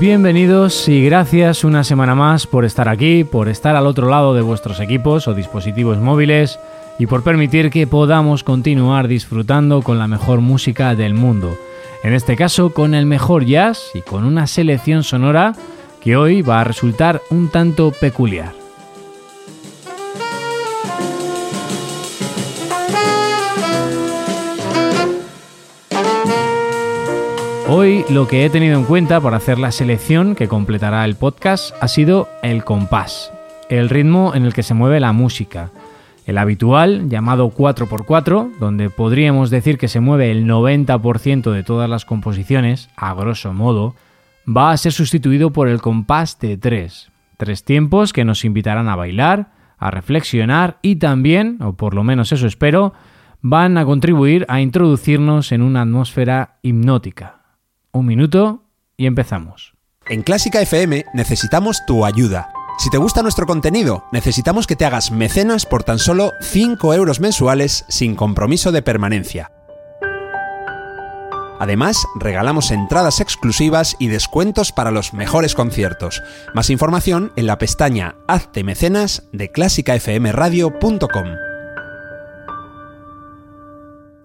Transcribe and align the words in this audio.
Bienvenidos 0.00 0.88
y 0.88 1.04
gracias 1.04 1.62
una 1.62 1.84
semana 1.84 2.14
más 2.14 2.46
por 2.46 2.64
estar 2.64 2.88
aquí, 2.88 3.22
por 3.22 3.50
estar 3.50 3.76
al 3.76 3.86
otro 3.86 4.08
lado 4.08 4.32
de 4.32 4.40
vuestros 4.40 4.80
equipos 4.80 5.28
o 5.28 5.34
dispositivos 5.34 5.98
móviles 5.98 6.58
y 6.98 7.04
por 7.06 7.22
permitir 7.22 7.68
que 7.68 7.86
podamos 7.86 8.42
continuar 8.42 9.08
disfrutando 9.08 9.82
con 9.82 9.98
la 9.98 10.08
mejor 10.08 10.40
música 10.40 10.94
del 10.94 11.12
mundo. 11.12 11.54
En 12.02 12.14
este 12.14 12.34
caso 12.34 12.70
con 12.70 12.94
el 12.94 13.04
mejor 13.04 13.44
jazz 13.44 13.90
y 13.92 14.00
con 14.00 14.24
una 14.24 14.46
selección 14.46 15.04
sonora 15.04 15.52
que 16.00 16.16
hoy 16.16 16.40
va 16.40 16.62
a 16.62 16.64
resultar 16.64 17.20
un 17.28 17.50
tanto 17.50 17.92
peculiar. 17.92 18.59
Hoy 27.72 28.04
lo 28.10 28.26
que 28.26 28.44
he 28.44 28.50
tenido 28.50 28.76
en 28.76 28.84
cuenta 28.84 29.20
para 29.20 29.36
hacer 29.36 29.60
la 29.60 29.70
selección 29.70 30.34
que 30.34 30.48
completará 30.48 31.04
el 31.04 31.14
podcast 31.14 31.72
ha 31.80 31.86
sido 31.86 32.28
el 32.42 32.64
compás, 32.64 33.32
el 33.68 33.88
ritmo 33.88 34.34
en 34.34 34.44
el 34.44 34.52
que 34.52 34.64
se 34.64 34.74
mueve 34.74 34.98
la 34.98 35.12
música. 35.12 35.70
El 36.26 36.38
habitual, 36.38 37.08
llamado 37.08 37.48
4x4, 37.52 38.58
donde 38.58 38.90
podríamos 38.90 39.50
decir 39.50 39.78
que 39.78 39.86
se 39.86 40.00
mueve 40.00 40.32
el 40.32 40.48
90% 40.48 41.52
de 41.52 41.62
todas 41.62 41.88
las 41.88 42.04
composiciones, 42.04 42.90
a 42.96 43.14
grosso 43.14 43.52
modo, 43.52 43.94
va 44.48 44.72
a 44.72 44.76
ser 44.76 44.90
sustituido 44.90 45.52
por 45.52 45.68
el 45.68 45.80
compás 45.80 46.40
de 46.40 46.56
3. 46.56 47.12
Tres 47.36 47.62
tiempos 47.62 48.12
que 48.12 48.24
nos 48.24 48.44
invitarán 48.44 48.88
a 48.88 48.96
bailar, 48.96 49.52
a 49.78 49.92
reflexionar 49.92 50.78
y 50.82 50.96
también, 50.96 51.58
o 51.62 51.74
por 51.74 51.94
lo 51.94 52.02
menos 52.02 52.32
eso 52.32 52.48
espero, 52.48 52.94
van 53.42 53.78
a 53.78 53.84
contribuir 53.84 54.44
a 54.48 54.60
introducirnos 54.60 55.52
en 55.52 55.62
una 55.62 55.82
atmósfera 55.82 56.56
hipnótica 56.62 57.39
un 57.92 58.06
minuto 58.06 58.64
y 58.96 59.06
empezamos. 59.06 59.74
En 60.06 60.22
Clásica 60.22 60.60
FM 60.60 61.04
necesitamos 61.14 61.84
tu 61.86 62.04
ayuda. 62.04 62.52
Si 62.78 62.90
te 62.90 62.98
gusta 62.98 63.22
nuestro 63.22 63.46
contenido, 63.46 64.04
necesitamos 64.12 64.66
que 64.66 64.76
te 64.76 64.86
hagas 64.86 65.10
mecenas 65.10 65.66
por 65.66 65.84
tan 65.84 65.98
solo 65.98 66.32
5 66.40 66.94
euros 66.94 67.20
mensuales 67.20 67.84
sin 67.88 68.14
compromiso 68.14 68.72
de 68.72 68.82
permanencia. 68.82 69.52
Además, 71.60 72.06
regalamos 72.14 72.70
entradas 72.70 73.20
exclusivas 73.20 73.94
y 73.98 74.06
descuentos 74.06 74.72
para 74.72 74.90
los 74.90 75.12
mejores 75.12 75.54
conciertos. 75.54 76.22
Más 76.54 76.70
información 76.70 77.32
en 77.36 77.46
la 77.46 77.58
pestaña 77.58 78.14
Hazte 78.26 78.64
mecenas 78.64 79.28
de 79.32 79.50
clásicafmradio.com. 79.52 81.26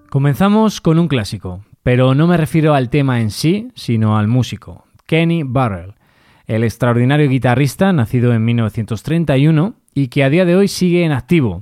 Comenzamos 0.09 0.79
con 0.79 0.97
un 0.97 1.09
clásico, 1.09 1.64
pero 1.85 2.15
no 2.15 2.25
me 2.25 2.35
refiero 2.35 2.73
al 2.73 2.89
tema 2.89 3.21
en 3.21 3.29
sí, 3.29 3.67
sino 3.75 4.17
al 4.17 4.27
músico, 4.27 4.85
Kenny 5.05 5.43
Burrell, 5.43 5.93
el 6.47 6.63
extraordinario 6.63 7.29
guitarrista 7.29 7.93
nacido 7.93 8.33
en 8.33 8.43
1931 8.43 9.75
y 9.93 10.07
que 10.07 10.23
a 10.23 10.31
día 10.31 10.45
de 10.45 10.55
hoy 10.55 10.67
sigue 10.67 11.05
en 11.05 11.11
activo. 11.11 11.61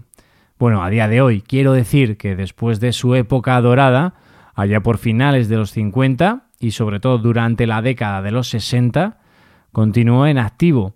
Bueno, 0.57 0.81
a 0.81 0.89
día 0.89 1.09
de 1.09 1.19
hoy 1.19 1.41
quiero 1.41 1.73
decir 1.73 2.15
que 2.15 2.37
después 2.37 2.79
de 2.79 2.93
su 2.93 3.15
época 3.15 3.59
dorada, 3.59 4.13
allá 4.55 4.79
por 4.79 4.97
finales 4.97 5.49
de 5.49 5.57
los 5.57 5.71
50 5.71 6.45
y 6.57 6.71
sobre 6.71 7.01
todo 7.01 7.17
durante 7.17 7.67
la 7.67 7.81
década 7.81 8.21
de 8.21 8.31
los 8.31 8.47
60, 8.47 9.19
continuó 9.73 10.25
en 10.25 10.37
activo, 10.37 10.93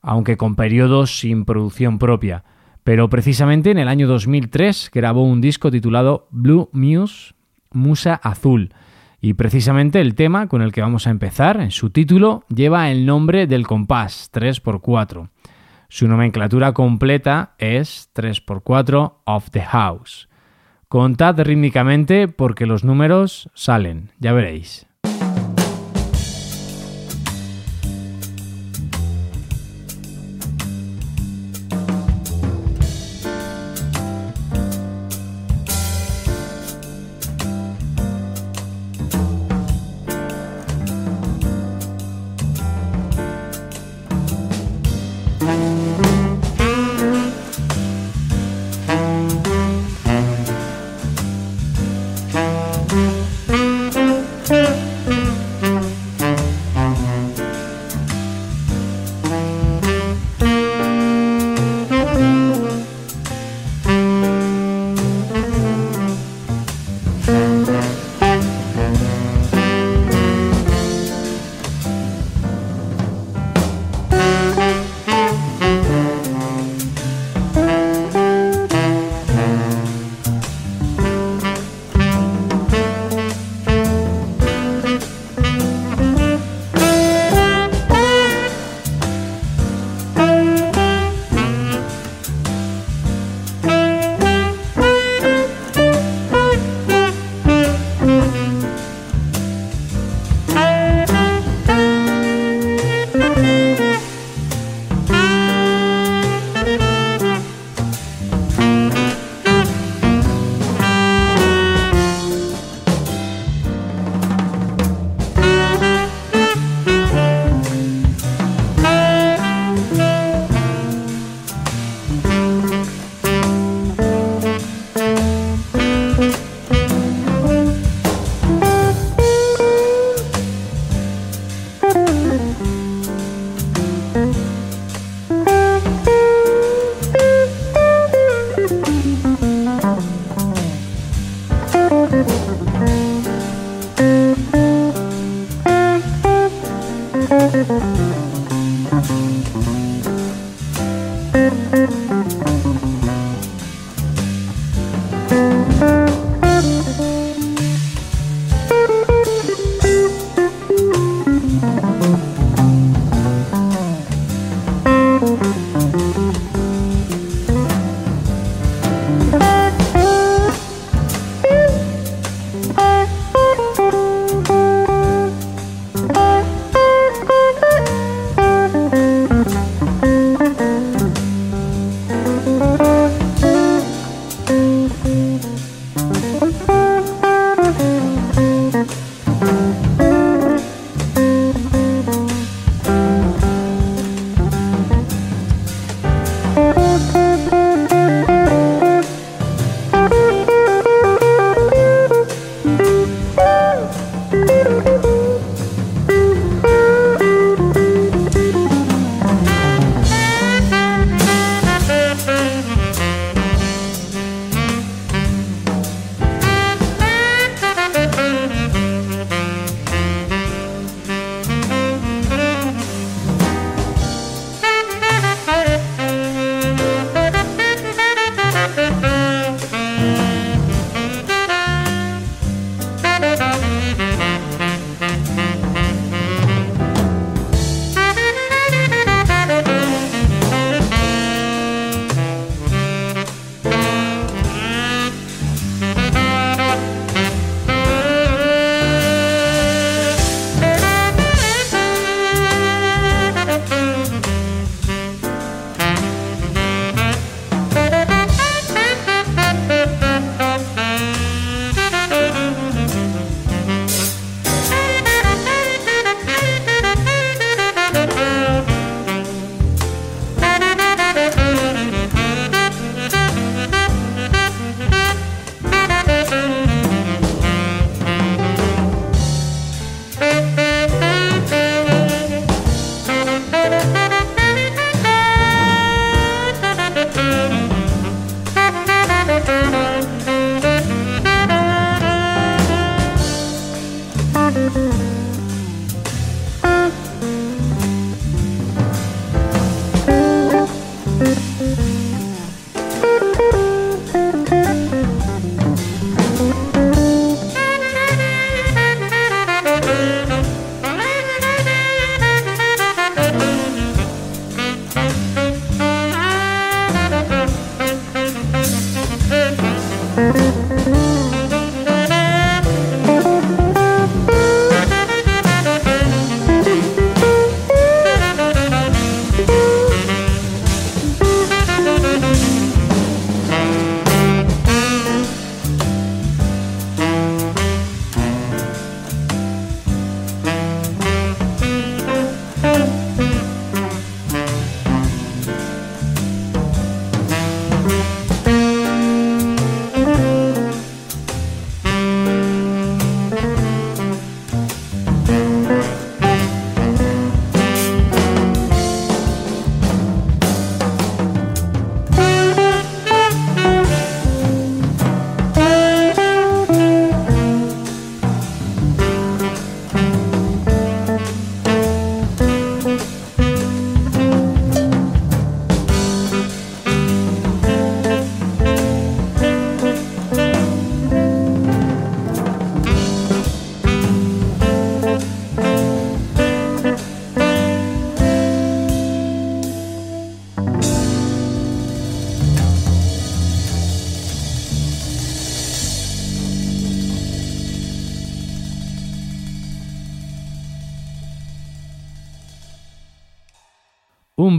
aunque 0.00 0.38
con 0.38 0.56
periodos 0.56 1.18
sin 1.18 1.44
producción 1.44 1.98
propia. 1.98 2.44
Pero 2.84 3.10
precisamente 3.10 3.70
en 3.70 3.76
el 3.76 3.88
año 3.88 4.08
2003 4.08 4.90
grabó 4.94 5.24
un 5.24 5.42
disco 5.42 5.70
titulado 5.70 6.26
Blue 6.30 6.70
Muse 6.72 7.34
Musa 7.74 8.14
Azul. 8.14 8.72
Y 9.20 9.34
precisamente 9.34 10.00
el 10.00 10.14
tema 10.14 10.48
con 10.48 10.62
el 10.62 10.72
que 10.72 10.80
vamos 10.80 11.06
a 11.06 11.10
empezar, 11.10 11.60
en 11.60 11.70
su 11.70 11.90
título, 11.90 12.44
lleva 12.48 12.90
el 12.90 13.06
nombre 13.06 13.46
del 13.46 13.66
compás 13.66 14.30
3x4. 14.32 15.28
Su 15.88 16.08
nomenclatura 16.08 16.72
completa 16.72 17.54
es 17.58 18.10
3x4 18.14 19.14
of 19.24 19.50
the 19.50 19.62
house. 19.62 20.28
Contad 20.88 21.40
rítmicamente 21.40 22.28
porque 22.28 22.66
los 22.66 22.82
números 22.82 23.48
salen, 23.54 24.10
ya 24.18 24.32
veréis. 24.32 24.86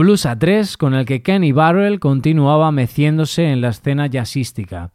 Blues 0.04 0.26
a 0.26 0.38
tres 0.38 0.76
con 0.76 0.94
el 0.96 1.06
que 1.06 1.22
Kenny 1.22 1.54
Barrell 1.54 2.02
continuaba 2.02 2.74
meciéndose 2.74 3.52
en 3.54 3.62
la 3.62 3.70
escena 3.70 4.08
jazzística. 4.08 4.92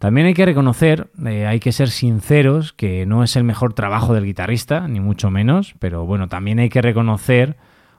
También 0.00 0.26
hay 0.26 0.34
que 0.34 0.44
reconocer, 0.44 1.08
eh, 1.24 1.46
hay 1.46 1.60
que 1.60 1.70
ser 1.70 1.88
sinceros, 1.88 2.72
que 2.72 3.06
no 3.06 3.22
es 3.22 3.36
el 3.36 3.44
mejor 3.44 3.74
trabajo 3.74 4.12
del 4.12 4.24
guitarrista, 4.24 4.88
ni 4.88 4.98
mucho 4.98 5.30
menos, 5.30 5.76
pero 5.78 6.04
bueno, 6.04 6.26
también 6.26 6.58
hay 6.58 6.68
que 6.68 6.82
reconocer 6.82 7.58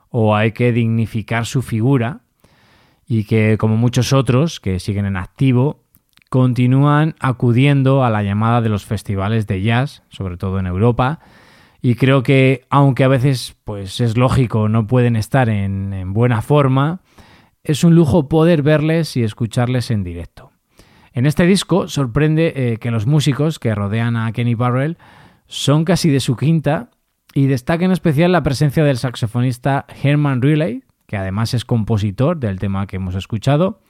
o 0.10 0.36
hay 0.36 0.52
que 0.52 0.74
dignificar 0.74 1.46
su 1.46 1.62
figura 1.62 2.20
y 3.08 3.24
que, 3.24 3.58
como 3.58 3.78
muchos 3.78 4.12
otros 4.12 4.60
que 4.60 4.82
siguen 4.82 5.06
en 5.06 5.16
activo, 5.16 5.80
continúan 6.28 7.16
acudiendo 7.22 8.04
a 8.04 8.10
la 8.10 8.24
llamada 8.24 8.60
de 8.60 8.68
los 8.68 8.84
festivales 8.84 9.48
de 9.48 9.62
jazz, 9.62 10.04
sobre 10.10 10.36
todo 10.36 10.60
en 10.60 10.66
Europa, 10.66 11.22
y 11.82 11.96
creo 11.96 12.24
que, 12.24 12.66
aunque 12.70 13.04
a 13.04 13.08
veces 13.08 13.56
pues 13.64 14.00
es 14.02 14.18
lógico, 14.18 14.70
no 14.70 14.88
pueden 14.88 15.16
estar 15.16 15.50
en, 15.50 15.94
en 15.94 16.14
buena 16.14 16.42
forma, 16.42 17.02
es 17.64 17.84
un 17.84 17.96
lujo 17.96 18.30
poder 18.30 18.62
verles 18.62 19.16
y 19.18 19.24
escucharles 19.24 19.92
en 19.92 20.04
directo. 20.04 20.52
En 21.14 21.26
este 21.26 21.46
disco 21.46 21.88
sorprende 21.88 22.54
eh, 22.56 22.78
que 22.78 22.92
los 22.92 23.06
músicos 23.06 23.60
que 23.60 23.76
rodean 23.76 24.16
a 24.16 24.32
Kenny 24.32 24.56
Barrell 24.56 24.98
son 25.48 25.84
casi 25.84 26.10
de 26.10 26.22
su 26.22 26.38
quinta 26.38 26.90
y 27.34 27.48
destaca 27.48 27.84
en 27.84 27.92
especial 27.92 28.32
la 28.32 28.44
presencia 28.44 28.84
del 28.84 28.98
saxofonista 28.98 29.86
Herman 30.02 30.42
Riley, 30.42 30.84
que 31.08 31.18
además 31.18 31.54
es 31.54 31.66
compositor 31.66 32.40
del 32.40 32.60
tema 32.60 32.88
que 32.88 32.96
hemos 32.96 33.16
escuchado 33.16 33.82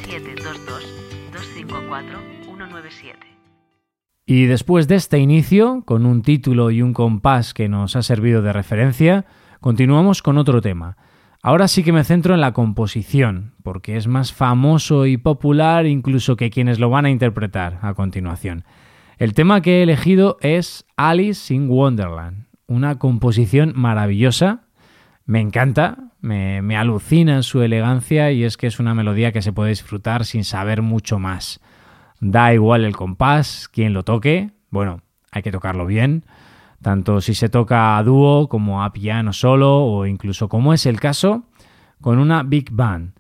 Y 4.26 4.46
después 4.46 4.88
de 4.88 4.96
este 4.96 5.18
inicio, 5.18 5.82
con 5.86 6.06
un 6.06 6.22
título 6.22 6.70
y 6.70 6.84
un 6.84 6.94
compás 6.94 7.56
que 7.56 7.68
nos 7.68 7.96
ha 7.96 8.04
servido 8.04 8.44
de 8.44 8.54
referencia, 8.54 9.26
continuamos 9.60 10.22
con 10.22 10.38
otro 10.38 10.62
tema. 10.62 10.98
Ahora 11.42 11.68
sí 11.68 11.84
que 11.84 11.94
me 11.94 12.04
centro 12.04 12.34
en 12.34 12.42
la 12.42 12.52
composición, 12.52 13.54
porque 13.64 13.96
es 13.96 14.08
más 14.08 14.34
famoso 14.34 15.06
y 15.06 15.18
popular 15.18 15.86
incluso 15.86 16.36
que 16.36 16.50
quienes 16.50 16.80
lo 16.80 16.90
van 16.90 17.06
a 17.06 17.10
interpretar 17.10 17.80
a 17.82 17.94
continuación. 17.94 18.66
El 19.18 19.34
tema 19.34 19.62
que 19.62 19.80
he 19.80 19.84
elegido 19.84 20.38
es 20.42 20.86
Alice 20.98 21.54
in 21.54 21.70
Wonderland, 21.70 22.48
una 22.68 23.00
composición 23.00 23.74
maravillosa. 23.76 24.64
Me 25.26 25.40
encanta, 25.40 25.98
me, 26.20 26.62
me 26.62 26.76
alucina 26.76 27.42
su 27.42 27.62
elegancia 27.62 28.32
y 28.32 28.44
es 28.44 28.58
que 28.58 28.68
es 28.68 28.80
una 28.80 28.94
melodía 28.94 29.32
que 29.32 29.42
se 29.42 29.54
puede 29.54 29.70
disfrutar 29.70 30.26
sin 30.26 30.44
saber 30.44 30.82
mucho 30.82 31.20
más. 31.20 31.62
Da 32.20 32.54
igual 32.54 32.84
el 32.84 32.96
compás, 32.96 33.70
quien 33.72 33.94
lo 33.94 34.04
toque, 34.04 34.52
bueno, 34.72 35.02
hay 35.32 35.42
que 35.42 35.52
tocarlo 35.52 35.86
bien, 35.86 36.26
tanto 36.82 37.22
si 37.22 37.34
se 37.34 37.50
toca 37.50 37.98
a 37.98 38.04
dúo 38.04 38.48
como 38.48 38.84
a 38.84 38.94
piano 38.94 39.34
solo 39.34 39.84
o 39.86 40.06
incluso 40.06 40.50
como 40.50 40.74
es 40.74 40.86
el 40.86 41.00
caso 41.00 41.44
con 42.02 42.20
una 42.20 42.44
big 42.44 42.72
band. 42.72 43.14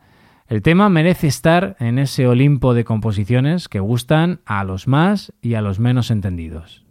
El 0.47 0.61
tema 0.61 0.89
merece 0.89 1.27
estar 1.27 1.75
en 1.79 1.99
ese 1.99 2.27
Olimpo 2.27 2.73
de 2.73 2.83
composiciones 2.83 3.69
que 3.69 3.79
gustan 3.79 4.41
a 4.45 4.63
los 4.63 4.87
más 4.87 5.31
y 5.41 5.53
a 5.53 5.61
los 5.61 5.79
menos 5.79 6.09
entendidos. 6.09 6.85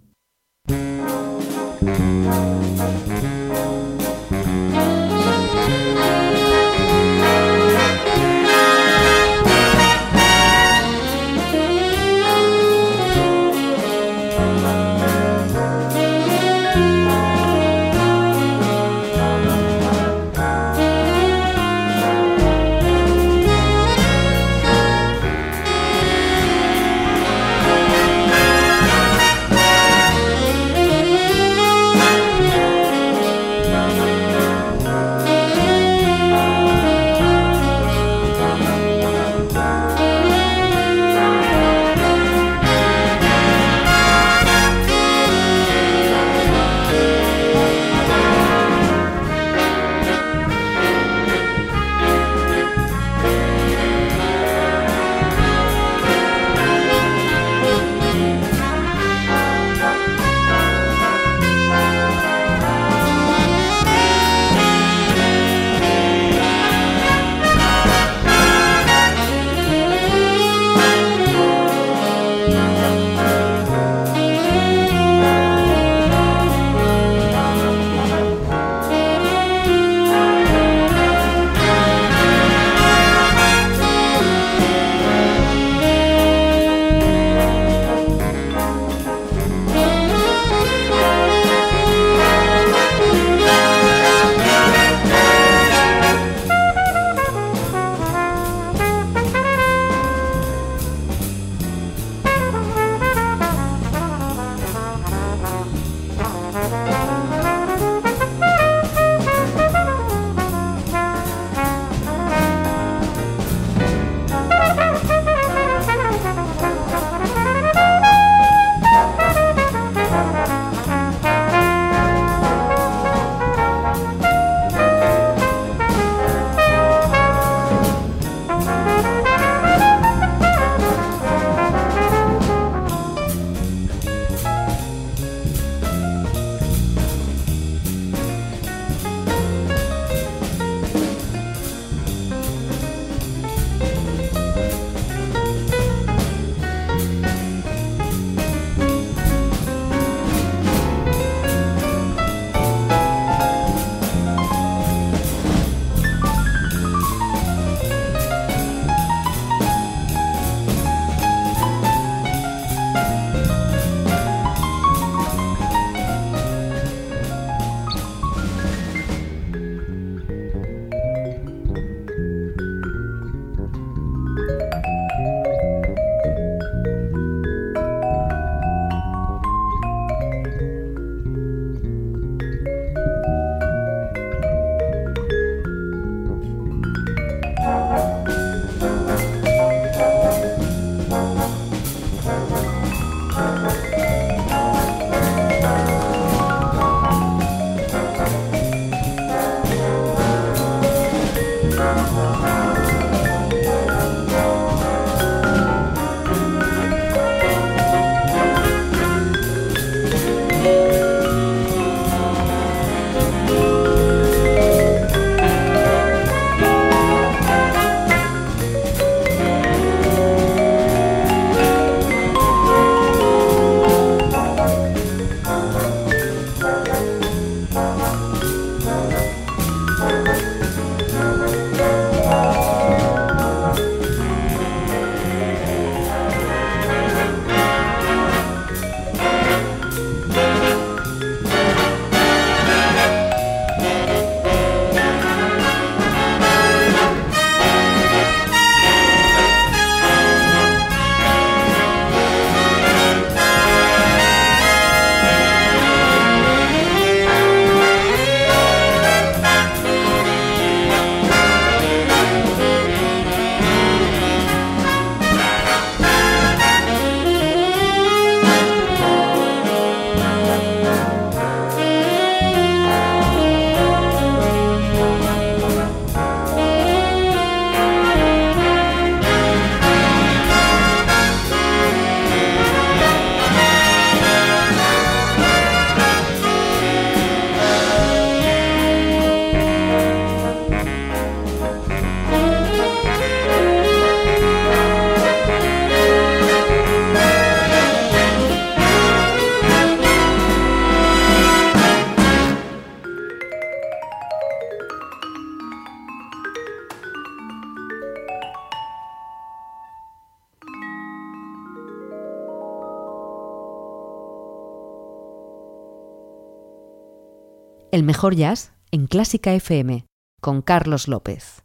El 317.99 318.05
mejor 318.05 318.37
jazz 318.37 318.73
en 318.93 319.09
Clásica 319.09 319.53
FM 319.55 320.07
con 320.41 320.63
Carlos 320.63 321.09
López. 321.09 321.65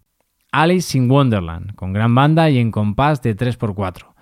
Alice 0.51 0.97
in 0.97 1.07
Wonderland, 1.07 1.75
con 1.75 1.93
gran 1.93 2.15
banda 2.15 2.49
y 2.49 2.57
en 2.57 2.71
compás 2.71 3.21
de 3.21 3.37
3x4, 3.37 4.15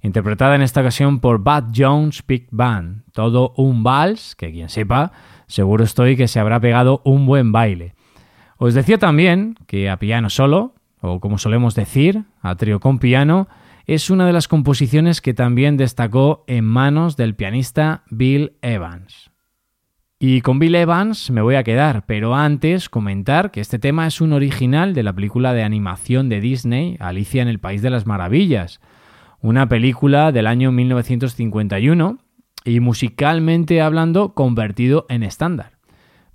interpretada 0.00 0.54
en 0.54 0.62
esta 0.62 0.80
ocasión 0.80 1.20
por 1.20 1.40
Bud 1.40 1.74
Jones 1.76 2.24
Big 2.26 2.48
Band, 2.50 3.02
todo 3.12 3.52
un 3.58 3.82
vals 3.82 4.34
que 4.34 4.50
quien 4.50 4.70
sepa, 4.70 5.12
seguro 5.46 5.84
estoy 5.84 6.16
que 6.16 6.26
se 6.26 6.40
habrá 6.40 6.58
pegado 6.58 7.02
un 7.04 7.26
buen 7.26 7.52
baile. 7.52 7.94
Os 8.56 8.72
decía 8.72 8.96
también 8.96 9.54
que 9.66 9.90
a 9.90 9.98
piano 9.98 10.30
solo, 10.30 10.74
o 11.02 11.20
como 11.20 11.36
solemos 11.36 11.74
decir, 11.74 12.24
a 12.40 12.54
trío 12.54 12.80
con 12.80 12.98
piano, 12.98 13.46
es 13.84 14.08
una 14.08 14.24
de 14.24 14.32
las 14.32 14.48
composiciones 14.48 15.20
que 15.20 15.34
también 15.34 15.76
destacó 15.76 16.44
en 16.46 16.64
manos 16.64 17.18
del 17.18 17.34
pianista 17.34 18.04
Bill 18.08 18.56
Evans. 18.62 19.30
Y 20.20 20.40
con 20.40 20.58
Bill 20.58 20.74
Evans 20.74 21.30
me 21.30 21.42
voy 21.42 21.54
a 21.54 21.62
quedar, 21.62 22.02
pero 22.04 22.34
antes 22.34 22.88
comentar 22.88 23.52
que 23.52 23.60
este 23.60 23.78
tema 23.78 24.04
es 24.04 24.20
un 24.20 24.32
original 24.32 24.92
de 24.92 25.04
la 25.04 25.12
película 25.12 25.52
de 25.52 25.62
animación 25.62 26.28
de 26.28 26.40
Disney, 26.40 26.96
Alicia 26.98 27.40
en 27.40 27.46
el 27.46 27.60
País 27.60 27.82
de 27.82 27.90
las 27.90 28.04
Maravillas, 28.04 28.80
una 29.40 29.68
película 29.68 30.32
del 30.32 30.48
año 30.48 30.72
1951 30.72 32.18
y 32.64 32.80
musicalmente 32.80 33.80
hablando 33.80 34.34
convertido 34.34 35.06
en 35.08 35.22
estándar. 35.22 35.78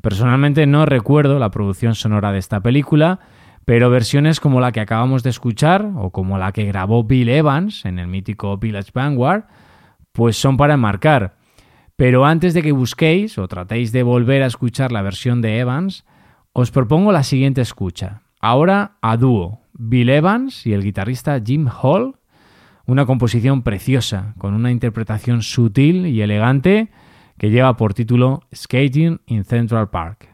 Personalmente 0.02 0.65
no 0.65 0.86
recuerdo 0.86 1.38
la 1.38 1.52
producción 1.52 1.93
sonora 1.93 2.32
de 2.32 2.39
esta 2.39 2.62
película, 2.62 3.19
pero 3.65 3.89
versiones 3.89 4.39
como 4.39 4.62
la 4.62 4.72
que 4.72 4.80
acabamos 4.80 5.24
de 5.24 5.30
escuchar 5.30 5.91
o 5.98 6.12
como 6.12 6.38
la 6.38 6.54
que 6.54 6.63
grabó 6.63 7.04
Bill 7.04 7.28
Evans 7.28 7.84
en 7.84 8.00
el 8.00 8.08
mítico 8.08 8.58
Village 8.58 8.91
Vanguard, 8.93 9.43
pues 10.13 10.38
son 10.38 10.56
para 10.56 10.76
enmarcar. 10.76 11.42
Pero 11.95 12.25
antes 12.25 12.53
de 12.53 12.62
que 12.62 12.71
busquéis 12.71 13.38
o 13.38 13.47
tratéis 13.47 13.91
de 13.91 14.03
volver 14.03 14.41
a 14.41 14.47
escuchar 14.47 14.91
la 14.91 15.01
versión 15.01 15.41
de 15.41 15.60
Evans, 15.60 16.06
os 16.51 16.71
propongo 16.71 17.12
la 17.12 17.23
siguiente 17.23 17.62
escucha. 17.62 18.23
Ahora 18.39 18.97
a 19.01 19.17
dúo, 19.17 19.62
Bill 19.73 20.10
Evans 20.10 20.65
y 20.65 20.73
el 20.73 20.84
guitarrista 20.84 21.39
Jim 21.43 21.67
Hall, 21.67 22.15
una 22.86 23.06
composición 23.06 23.63
preciosa, 23.63 24.34
con 24.38 24.53
una 24.53 24.71
interpretación 24.71 25.41
sutil 25.41 26.08
y 26.08 26.21
elegante 26.21 26.89
que 27.38 27.49
lleva 27.49 27.77
por 27.77 27.93
título 27.93 28.41
Skating 28.53 29.21
in 29.27 29.43
Central 29.43 29.89
Park. 29.89 30.33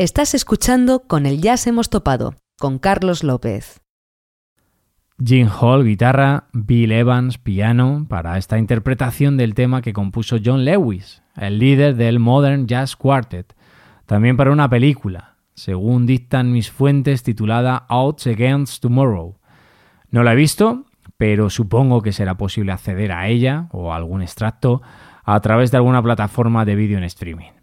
Estás 0.00 0.32
escuchando 0.32 1.00
Con 1.06 1.26
el 1.26 1.42
Jazz 1.42 1.66
hemos 1.66 1.90
topado, 1.90 2.34
con 2.58 2.78
Carlos 2.78 3.22
López. 3.22 3.82
Jim 5.22 5.46
Hall, 5.60 5.84
guitarra, 5.84 6.44
Bill 6.54 6.92
Evans, 6.92 7.36
piano, 7.36 8.06
para 8.08 8.38
esta 8.38 8.56
interpretación 8.56 9.36
del 9.36 9.52
tema 9.52 9.82
que 9.82 9.92
compuso 9.92 10.38
John 10.42 10.64
Lewis, 10.64 11.22
el 11.36 11.58
líder 11.58 11.96
del 11.96 12.18
Modern 12.18 12.66
Jazz 12.66 12.96
Quartet, 12.96 13.54
también 14.06 14.38
para 14.38 14.52
una 14.52 14.70
película, 14.70 15.36
según 15.52 16.06
dictan 16.06 16.50
mis 16.50 16.70
fuentes, 16.70 17.22
titulada 17.22 17.84
Outs 17.90 18.26
Against 18.26 18.80
Tomorrow. 18.80 19.36
No 20.10 20.22
la 20.22 20.32
he 20.32 20.36
visto, 20.36 20.86
pero 21.18 21.50
supongo 21.50 22.00
que 22.00 22.12
será 22.12 22.38
posible 22.38 22.72
acceder 22.72 23.12
a 23.12 23.28
ella 23.28 23.68
o 23.70 23.92
a 23.92 23.96
algún 23.96 24.22
extracto 24.22 24.80
a 25.24 25.38
través 25.40 25.70
de 25.70 25.76
alguna 25.76 26.02
plataforma 26.02 26.64
de 26.64 26.74
vídeo 26.74 26.96
en 26.96 27.04
streaming. 27.04 27.59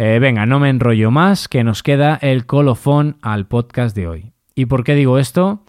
Eh, 0.00 0.20
venga, 0.20 0.46
no 0.46 0.60
me 0.60 0.70
enrollo 0.70 1.10
más, 1.10 1.48
que 1.48 1.64
nos 1.64 1.82
queda 1.82 2.14
el 2.22 2.46
colofón 2.46 3.16
al 3.20 3.48
podcast 3.48 3.96
de 3.96 4.06
hoy. 4.06 4.32
¿Y 4.54 4.66
por 4.66 4.84
qué 4.84 4.94
digo 4.94 5.18
esto? 5.18 5.64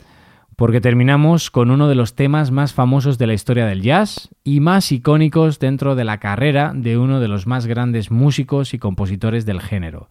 Porque 0.55 0.81
terminamos 0.81 1.49
con 1.49 1.71
uno 1.71 1.87
de 1.87 1.95
los 1.95 2.13
temas 2.13 2.51
más 2.51 2.75
famosos 2.75 3.17
de 3.17 3.25
la 3.25 3.33
historia 3.33 3.65
del 3.65 3.81
jazz 3.81 4.29
y 4.43 4.59
más 4.59 4.91
icónicos 4.91 5.57
dentro 5.57 5.95
de 5.95 6.03
la 6.03 6.19
carrera 6.19 6.73
de 6.75 6.99
uno 6.99 7.19
de 7.19 7.27
los 7.27 7.47
más 7.47 7.65
grandes 7.65 8.11
músicos 8.11 8.75
y 8.75 8.77
compositores 8.77 9.47
del 9.47 9.61
género, 9.61 10.09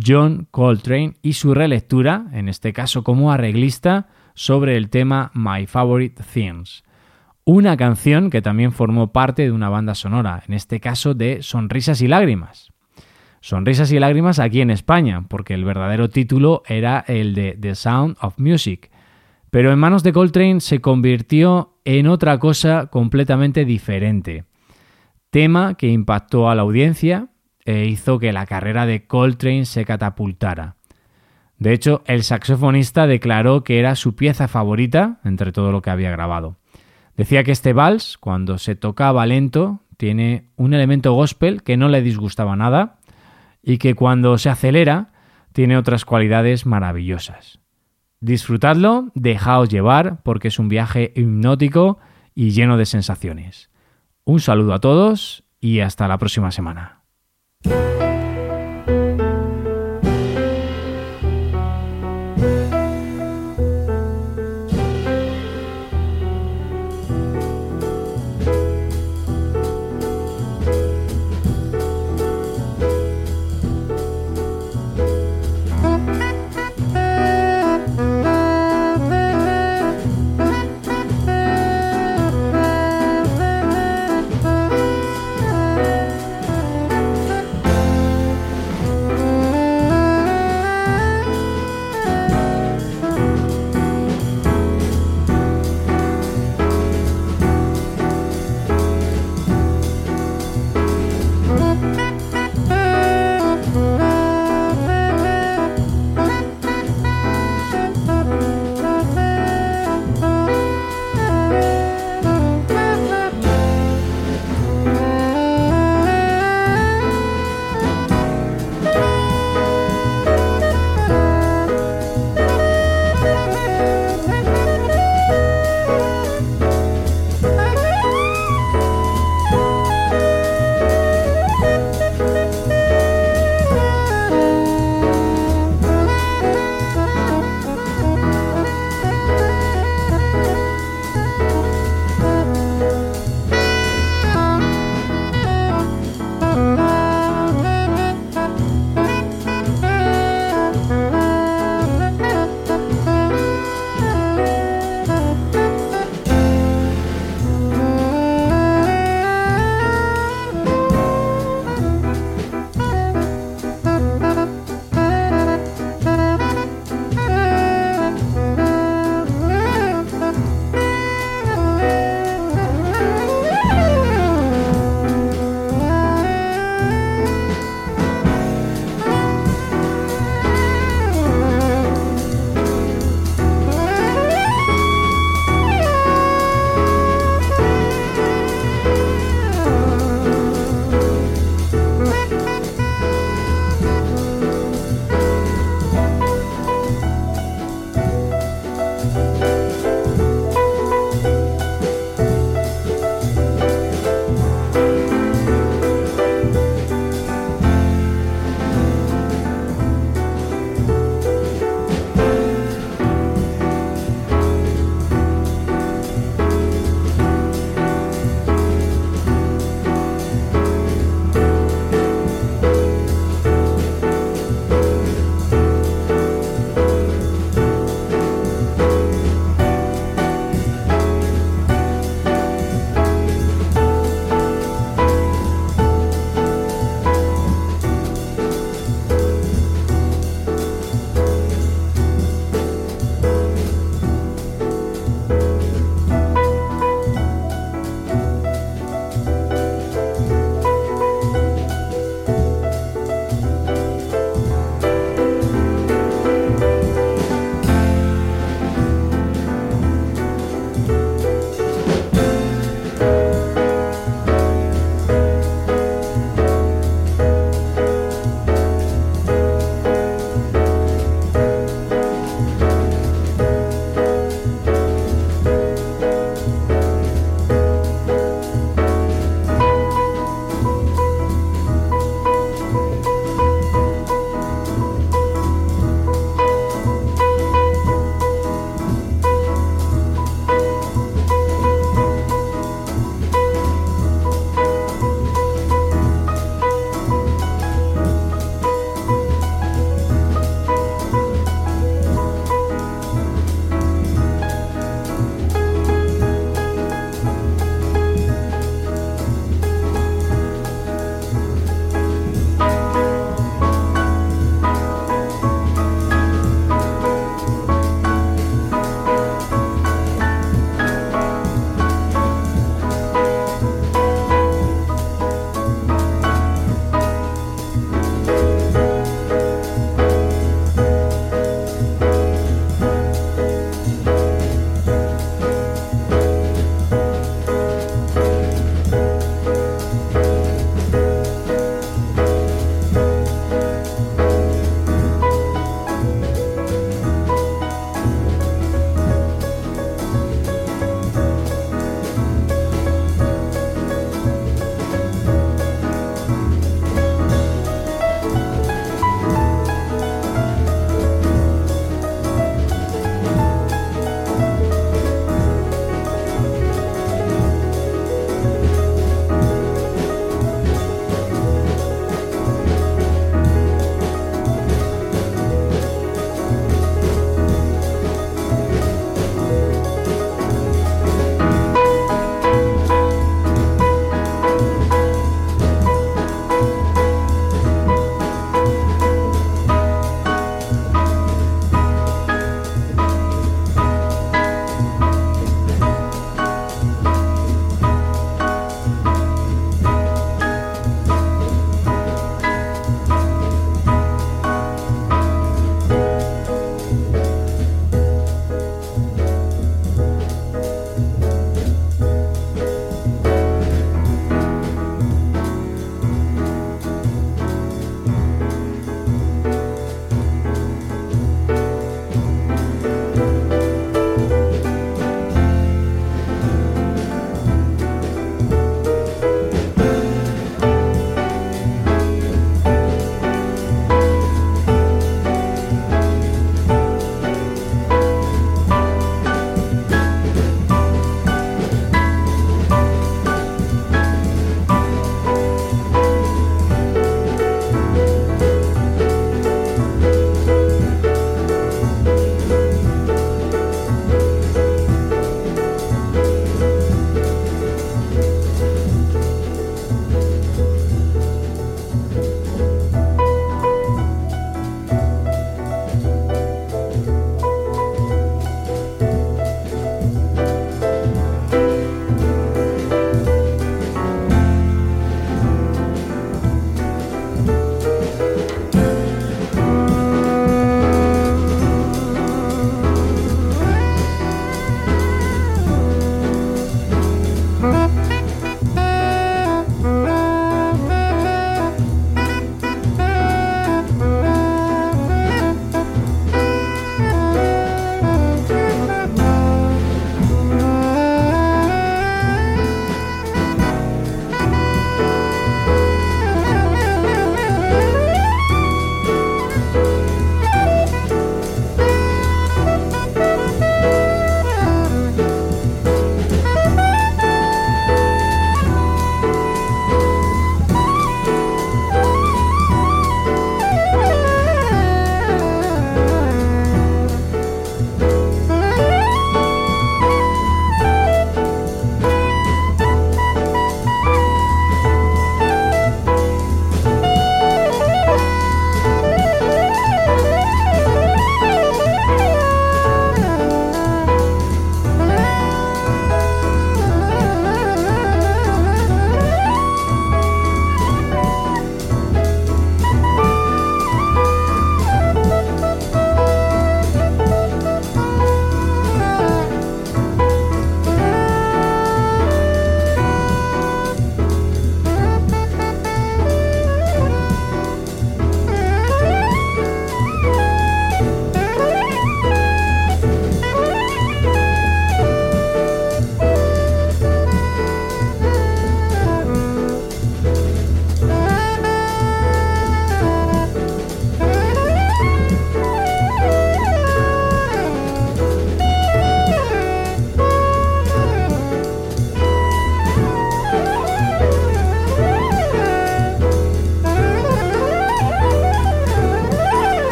John 0.00 0.46
Coltrane, 0.52 1.14
y 1.20 1.32
su 1.32 1.52
relectura, 1.52 2.26
en 2.32 2.48
este 2.48 2.72
caso 2.72 3.02
como 3.02 3.32
arreglista, 3.32 4.06
sobre 4.34 4.76
el 4.76 4.90
tema 4.90 5.32
My 5.34 5.66
Favorite 5.66 6.22
Themes. 6.32 6.84
Una 7.44 7.76
canción 7.76 8.30
que 8.30 8.42
también 8.42 8.70
formó 8.70 9.10
parte 9.10 9.42
de 9.42 9.50
una 9.50 9.70
banda 9.70 9.96
sonora, 9.96 10.40
en 10.46 10.54
este 10.54 10.78
caso 10.78 11.14
de 11.14 11.42
Sonrisas 11.42 12.00
y 12.00 12.06
Lágrimas. 12.06 12.70
Sonrisas 13.40 13.90
y 13.90 13.98
Lágrimas 13.98 14.38
aquí 14.38 14.60
en 14.60 14.70
España, 14.70 15.24
porque 15.26 15.54
el 15.54 15.64
verdadero 15.64 16.10
título 16.10 16.62
era 16.66 17.04
el 17.08 17.34
de 17.34 17.56
The 17.58 17.74
Sound 17.74 18.16
of 18.20 18.38
Music. 18.38 18.90
Pero 19.50 19.72
en 19.72 19.78
manos 19.78 20.02
de 20.02 20.12
Coltrane 20.12 20.60
se 20.60 20.80
convirtió 20.80 21.78
en 21.84 22.06
otra 22.06 22.38
cosa 22.38 22.86
completamente 22.86 23.64
diferente. 23.64 24.44
Tema 25.30 25.74
que 25.74 25.88
impactó 25.88 26.50
a 26.50 26.54
la 26.54 26.62
audiencia 26.62 27.28
e 27.64 27.86
hizo 27.86 28.18
que 28.18 28.32
la 28.32 28.46
carrera 28.46 28.84
de 28.84 29.06
Coltrane 29.06 29.64
se 29.64 29.84
catapultara. 29.84 30.76
De 31.58 31.72
hecho, 31.72 32.02
el 32.06 32.22
saxofonista 32.22 33.06
declaró 33.06 33.64
que 33.64 33.78
era 33.78 33.96
su 33.96 34.16
pieza 34.16 34.48
favorita 34.48 35.20
entre 35.24 35.52
todo 35.52 35.72
lo 35.72 35.82
que 35.82 35.90
había 35.90 36.10
grabado. 36.10 36.56
Decía 37.16 37.44
que 37.44 37.52
este 37.52 37.72
vals, 37.72 38.16
cuando 38.18 38.58
se 38.58 38.76
tocaba 38.76 39.26
lento, 39.26 39.80
tiene 39.96 40.46
un 40.56 40.72
elemento 40.72 41.12
gospel 41.12 41.62
que 41.62 41.76
no 41.76 41.88
le 41.88 42.00
disgustaba 42.00 42.56
nada 42.56 42.99
y 43.62 43.78
que 43.78 43.94
cuando 43.94 44.38
se 44.38 44.50
acelera 44.50 45.12
tiene 45.52 45.76
otras 45.76 46.04
cualidades 46.04 46.66
maravillosas. 46.66 47.60
Disfrutadlo, 48.20 49.10
dejaos 49.14 49.68
llevar 49.68 50.22
porque 50.22 50.48
es 50.48 50.58
un 50.58 50.68
viaje 50.68 51.12
hipnótico 51.16 51.98
y 52.34 52.50
lleno 52.50 52.76
de 52.76 52.86
sensaciones. 52.86 53.70
Un 54.24 54.40
saludo 54.40 54.74
a 54.74 54.80
todos 54.80 55.44
y 55.60 55.80
hasta 55.80 56.06
la 56.08 56.18
próxima 56.18 56.50
semana. 56.50 57.00